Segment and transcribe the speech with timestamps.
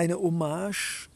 [0.00, 1.10] eine Hommage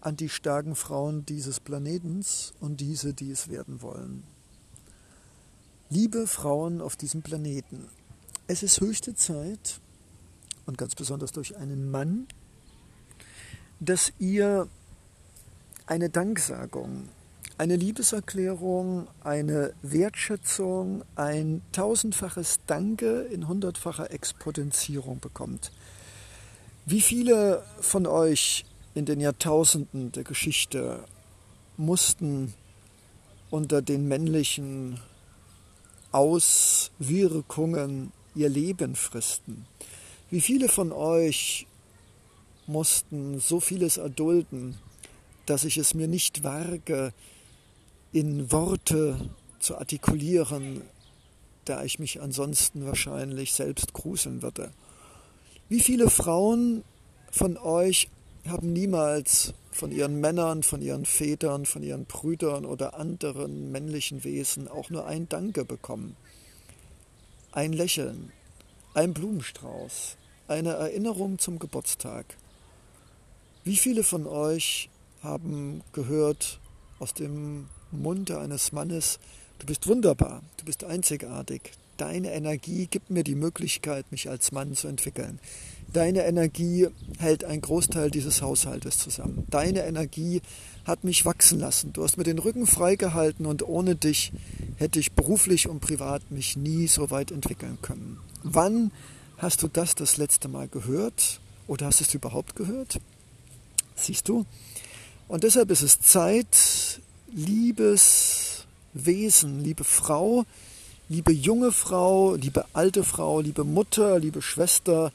[0.00, 4.22] an die starken Frauen dieses Planetens und diese, die es werden wollen.
[5.90, 7.88] Liebe Frauen auf diesem Planeten,
[8.46, 9.80] es ist höchste Zeit,
[10.64, 12.28] und ganz besonders durch einen Mann,
[13.80, 14.68] dass ihr
[15.86, 17.08] eine Danksagung,
[17.56, 25.72] eine Liebeserklärung, eine Wertschätzung, ein tausendfaches Danke in hundertfacher Exponentierung bekommt.
[26.90, 31.04] Wie viele von euch in den Jahrtausenden der Geschichte
[31.76, 32.54] mussten
[33.50, 34.98] unter den männlichen
[36.12, 39.66] Auswirkungen ihr Leben fristen?
[40.30, 41.66] Wie viele von euch
[42.66, 44.78] mussten so vieles erdulden,
[45.44, 47.12] dass ich es mir nicht wage,
[48.12, 49.28] in Worte
[49.60, 50.80] zu artikulieren,
[51.66, 54.72] da ich mich ansonsten wahrscheinlich selbst gruseln würde.
[55.70, 56.82] Wie viele Frauen
[57.30, 58.08] von euch
[58.46, 64.66] haben niemals von ihren Männern, von ihren Vätern, von ihren Brüdern oder anderen männlichen Wesen
[64.66, 66.16] auch nur ein Danke bekommen?
[67.52, 68.32] Ein Lächeln,
[68.94, 70.16] ein Blumenstrauß,
[70.48, 72.38] eine Erinnerung zum Geburtstag.
[73.64, 74.88] Wie viele von euch
[75.22, 76.60] haben gehört
[76.98, 79.18] aus dem Munde eines Mannes,
[79.58, 84.74] du bist wunderbar, du bist einzigartig, deine Energie gibt mir die Möglichkeit, mich als Mann
[84.74, 85.38] zu entwickeln.
[85.92, 89.44] Deine Energie hält einen Großteil dieses Haushaltes zusammen.
[89.50, 90.42] Deine Energie
[90.84, 91.92] hat mich wachsen lassen.
[91.92, 94.32] Du hast mir den Rücken freigehalten und ohne dich
[94.76, 98.18] hätte ich beruflich und privat mich nie so weit entwickeln können.
[98.42, 98.90] Wann
[99.38, 103.00] hast du das das letzte Mal gehört oder hast es überhaupt gehört?
[103.96, 104.44] Siehst du?
[105.26, 107.00] Und deshalb ist es Zeit,
[107.32, 110.44] liebes Wesen, liebe Frau,
[111.08, 115.10] liebe junge Frau, liebe alte Frau, liebe Mutter, liebe Schwester,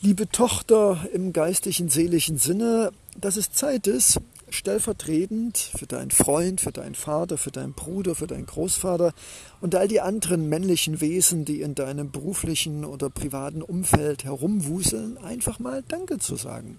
[0.00, 6.72] liebe Tochter im geistigen, seelischen Sinne, dass es Zeit ist, stellvertretend für deinen Freund, für
[6.72, 9.12] deinen Vater, für deinen Bruder, für deinen Großvater
[9.60, 15.58] und all die anderen männlichen Wesen, die in deinem beruflichen oder privaten Umfeld herumwuseln, einfach
[15.58, 16.78] mal Danke zu sagen.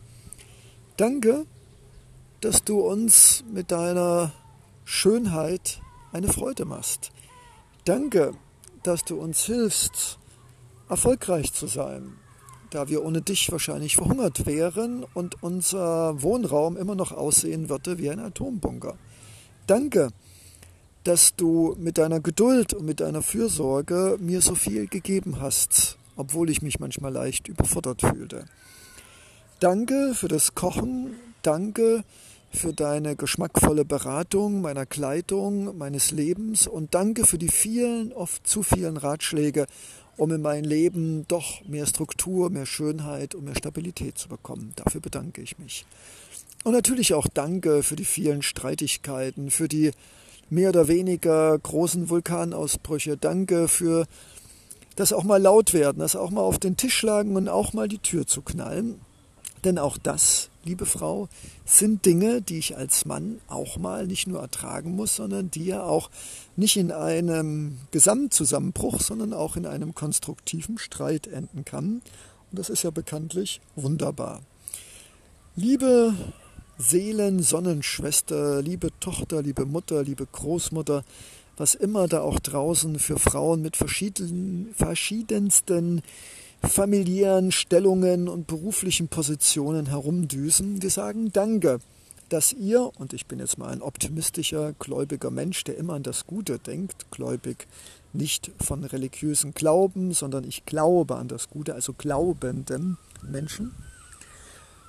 [0.98, 1.46] Danke,
[2.42, 4.34] dass du uns mit deiner
[4.84, 5.80] Schönheit
[6.12, 7.12] eine Freude machst.
[7.90, 8.36] Danke,
[8.84, 10.20] dass du uns hilfst,
[10.90, 12.18] erfolgreich zu sein,
[12.70, 18.12] da wir ohne dich wahrscheinlich verhungert wären und unser Wohnraum immer noch aussehen würde wie
[18.12, 18.96] ein Atombunker.
[19.66, 20.10] Danke,
[21.04, 26.52] dass du mit deiner Geduld und mit deiner Fürsorge mir so viel gegeben hast, obwohl
[26.52, 28.46] ich mich manchmal leicht überfordert fühlte.
[29.60, 32.04] Danke für das Kochen, danke
[32.52, 38.64] für deine geschmackvolle Beratung meiner Kleidung, meines Lebens und danke für die vielen, oft zu
[38.64, 39.68] vielen Ratschläge,
[40.18, 44.74] um in mein Leben doch mehr Struktur, mehr Schönheit und mehr Stabilität zu bekommen.
[44.76, 45.86] Dafür bedanke ich mich.
[46.64, 49.92] Und natürlich auch danke für die vielen Streitigkeiten, für die
[50.50, 53.16] mehr oder weniger großen Vulkanausbrüche.
[53.16, 54.08] Danke für
[54.96, 57.88] das auch mal laut werden, das auch mal auf den Tisch schlagen und auch mal
[57.88, 59.00] die Tür zu knallen.
[59.64, 61.28] Denn auch das, liebe Frau,
[61.66, 65.84] sind Dinge, die ich als Mann auch mal nicht nur ertragen muss, sondern die ja
[65.84, 66.10] auch
[66.56, 72.02] nicht in einem Gesamtzusammenbruch, sondern auch in einem konstruktiven Streit enden kann.
[72.52, 74.42] Und das ist ja bekanntlich wunderbar.
[75.56, 76.14] Liebe
[76.78, 81.04] Seelen-Sonnenschwester, liebe Tochter, liebe Mutter, liebe Großmutter,
[81.58, 86.02] was immer da auch draußen für Frauen mit verschiedenen, verschiedensten
[86.64, 90.82] familiären Stellungen und beruflichen Positionen herumdüsen.
[90.82, 91.80] Wir sagen Danke,
[92.30, 96.28] dass ihr, und ich bin jetzt mal ein optimistischer, gläubiger Mensch, der immer an das
[96.28, 97.68] Gute denkt, gläubig
[98.14, 103.74] nicht von religiösen Glauben, sondern ich glaube an das Gute, also glaubenden Menschen.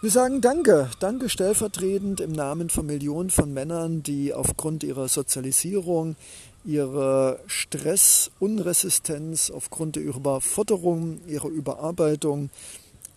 [0.03, 6.17] Wir sagen Danke, Danke stellvertretend im Namen von Millionen von Männern, die aufgrund ihrer Sozialisierung
[6.65, 12.49] ihre Stressunresistenz aufgrund der Überforderung, ihrer Überarbeitung,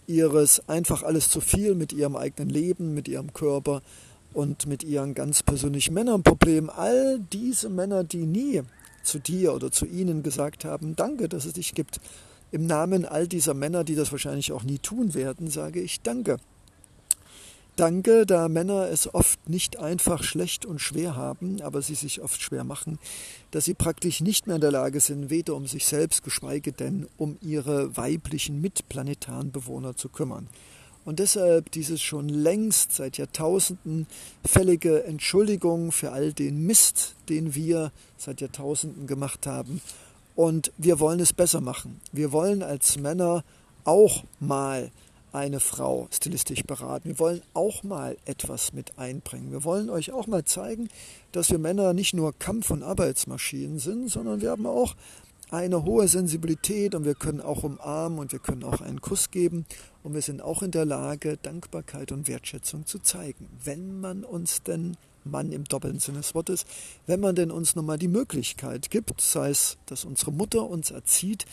[0.07, 3.81] ihres einfach alles zu viel mit ihrem eigenen Leben, mit ihrem Körper
[4.33, 6.69] und mit ihren ganz persönlichen Männernproblemen.
[6.69, 8.61] All diese Männer, die nie
[9.03, 12.01] zu dir oder zu ihnen gesagt haben, danke, dass es dich gibt.
[12.51, 16.39] Im Namen all dieser Männer, die das wahrscheinlich auch nie tun werden, sage ich danke.
[17.75, 22.39] Danke, da Männer es oft nicht einfach schlecht und schwer haben, aber sie sich oft
[22.39, 22.99] schwer machen,
[23.49, 27.07] dass sie praktisch nicht mehr in der Lage sind, weder um sich selbst, geschweige denn
[27.17, 30.47] um ihre weiblichen mitplanetaren Bewohner zu kümmern.
[31.03, 34.05] Und deshalb dieses schon längst seit Jahrtausenden
[34.45, 39.81] fällige Entschuldigung für all den Mist, den wir seit Jahrtausenden gemacht haben.
[40.35, 41.99] Und wir wollen es besser machen.
[42.11, 43.43] Wir wollen als Männer
[43.83, 44.91] auch mal
[45.33, 47.09] eine Frau stilistisch beraten.
[47.09, 49.51] Wir wollen auch mal etwas mit einbringen.
[49.51, 50.89] Wir wollen euch auch mal zeigen,
[51.31, 54.95] dass wir Männer nicht nur Kampf- und Arbeitsmaschinen sind, sondern wir haben auch
[55.49, 59.65] eine hohe Sensibilität und wir können auch umarmen und wir können auch einen Kuss geben
[60.01, 64.63] und wir sind auch in der Lage, Dankbarkeit und Wertschätzung zu zeigen, wenn man uns
[64.63, 66.65] denn Mann im doppelten Sinne des Wortes,
[67.07, 71.45] wenn man denn uns nochmal die Möglichkeit gibt, sei es, dass unsere Mutter uns erzieht,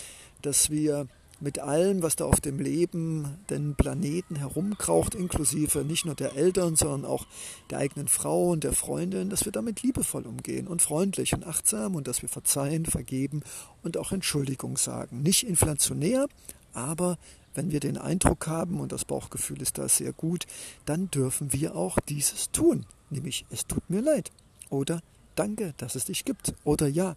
[0.43, 1.07] dass wir
[1.41, 6.77] mit allem, was da auf dem Leben, den Planeten herumkraucht, inklusive nicht nur der Eltern,
[6.77, 7.27] sondern auch
[7.71, 11.95] der eigenen Frau und der Freundin, dass wir damit liebevoll umgehen und freundlich und achtsam
[11.95, 13.43] und dass wir verzeihen, vergeben
[13.83, 15.23] und auch Entschuldigung sagen.
[15.23, 16.27] Nicht inflationär,
[16.75, 17.19] aber
[17.55, 20.47] wenn wir den Eindruck haben, und das Bauchgefühl ist da sehr gut,
[20.85, 24.31] dann dürfen wir auch dieses tun, nämlich es tut mir leid
[24.69, 25.03] oder
[25.35, 27.17] danke, dass es dich gibt oder ja,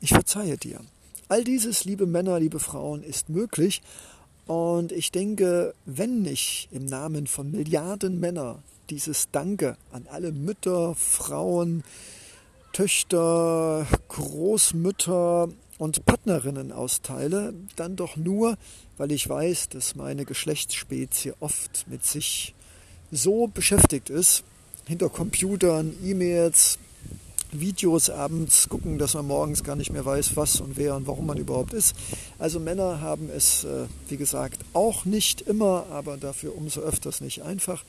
[0.00, 0.80] ich verzeihe dir.
[1.30, 3.82] All dieses, liebe Männer, liebe Frauen, ist möglich.
[4.46, 10.94] Und ich denke, wenn ich im Namen von Milliarden Männer dieses Danke an alle Mütter,
[10.94, 11.84] Frauen,
[12.72, 18.56] Töchter, Großmütter und Partnerinnen austeile, dann doch nur,
[18.96, 22.54] weil ich weiß, dass meine Geschlechtsspezie oft mit sich
[23.10, 24.44] so beschäftigt ist,
[24.86, 26.78] hinter Computern, E-Mails,
[27.52, 31.26] Videos abends gucken, dass man morgens gar nicht mehr weiß, was und wer und warum
[31.26, 31.94] man überhaupt ist.
[32.38, 37.42] Also Männer haben es, äh, wie gesagt, auch nicht immer, aber dafür umso öfters nicht
[37.42, 37.84] einfach.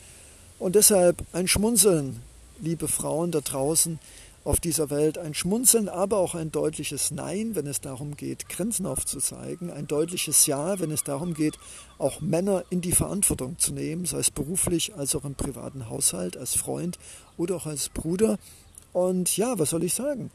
[0.60, 2.22] Und deshalb ein Schmunzeln,
[2.62, 4.00] liebe Frauen da draußen
[4.44, 8.86] auf dieser Welt, ein Schmunzeln, aber auch ein deutliches Nein, wenn es darum geht, Grenzen
[8.86, 11.60] aufzuzeigen, ein deutliches Ja, wenn es darum geht,
[11.98, 16.38] auch Männer in die Verantwortung zu nehmen, sei es beruflich als auch im privaten Haushalt,
[16.38, 16.98] als Freund
[17.38, 18.40] oder auch als Bruder
[18.94, 20.32] und ja, was soll ich sagen?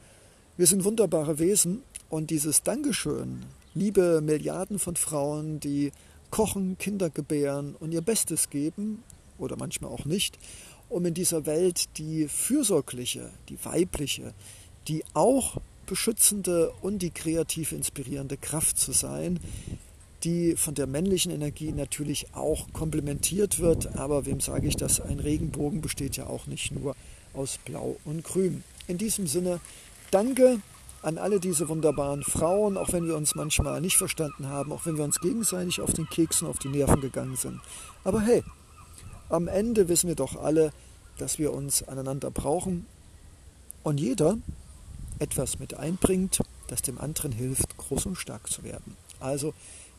[0.57, 5.93] Wir sind wunderbare Wesen und dieses Dankeschön, liebe Milliarden von Frauen, die
[6.31, 9.03] kochen, Kinder gebären und ihr Bestes geben,
[9.39, 10.39] oder manchmal auch nicht,
[10.89, 14.33] um in dieser Welt die fürsorgliche, die weibliche,
[14.89, 15.57] die auch
[15.87, 19.41] beschützende und die kreativ inspirierende Kraft zu sein,
[20.25, 23.97] die von der männlichen Energie natürlich auch komplementiert wird.
[23.97, 25.01] Aber wem sage ich das?
[25.01, 26.97] Ein Regenbogen besteht ja auch nicht nur
[27.35, 28.65] aus Blau und Grün.
[28.89, 29.61] In diesem Sinne,
[30.11, 30.61] danke
[31.03, 34.97] an alle diese wunderbaren Frauen, auch wenn wir uns manchmal nicht verstanden haben, auch wenn
[34.97, 37.61] wir uns gegenseitig auf den Keksen, auf die Nerven gegangen sind.
[38.05, 38.43] Aber hey,
[39.29, 40.73] am Ende wissen wir doch alle,
[41.19, 42.87] dass wir uns aneinander brauchen
[43.83, 44.39] und jeder
[45.19, 48.97] etwas mit einbringt, das dem anderen hilft, groß und stark zu werden.
[49.21, 49.53] Also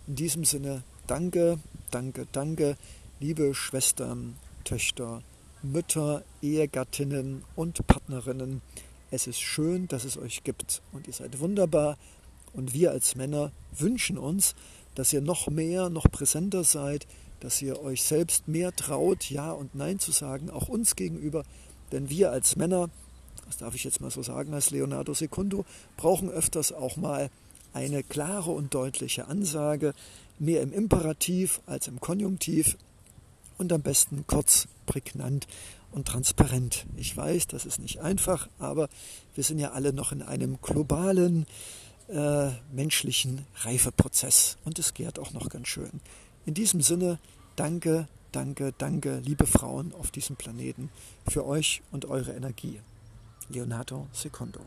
[0.07, 1.59] in diesem Sinne, danke,
[1.91, 2.77] danke, danke,
[3.19, 5.21] liebe Schwestern, Töchter,
[5.63, 8.61] Mütter, Ehegattinnen und Partnerinnen.
[9.09, 11.97] Es ist schön, dass es euch gibt und ihr seid wunderbar.
[12.53, 14.55] Und wir als Männer wünschen uns,
[14.93, 17.07] dass ihr noch mehr, noch präsenter seid,
[17.39, 21.43] dass ihr euch selbst mehr traut, Ja und Nein zu sagen, auch uns gegenüber.
[21.91, 22.89] Denn wir als Männer,
[23.45, 25.65] das darf ich jetzt mal so sagen als Leonardo Secundo,
[25.97, 27.29] brauchen öfters auch mal
[27.75, 29.93] eine klare und deutliche Ansage,
[30.39, 32.77] mehr im Imperativ als im Konjunktiv
[33.57, 35.45] und am besten kurz, prägnant
[35.91, 36.85] und transparent.
[36.95, 38.87] Ich weiß, das ist nicht einfach, aber
[39.33, 41.45] wir sind ja alle noch in einem globalen
[42.07, 46.01] äh, menschlichen Reifeprozess und es gärt auch noch ganz schön.
[46.45, 47.19] In diesem Sinne,
[47.57, 50.89] danke, danke, danke, liebe Frauen auf diesem Planeten,
[51.27, 52.79] für euch und eure Energie.
[53.49, 54.61] Leonardo Secondo.